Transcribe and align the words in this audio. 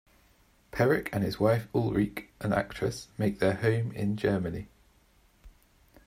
Perick 0.71 1.09
and 1.13 1.23
his 1.23 1.39
wife 1.39 1.67
Ulrike, 1.75 2.29
an 2.39 2.53
actress, 2.53 3.09
make 3.19 3.37
their 3.37 3.53
home 3.53 3.91
in 3.91 4.17
Germany. 4.17 4.67